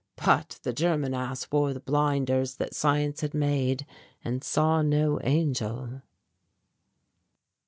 But 0.15 0.59
the 0.63 0.73
German 0.73 1.13
ass 1.13 1.51
wore 1.51 1.73
the 1.75 1.79
blinders 1.79 2.55
that 2.55 2.73
science 2.73 3.21
had 3.21 3.35
made 3.35 3.85
and 4.25 4.43
saw 4.43 4.81
no 4.81 5.21
angel. 5.23 6.01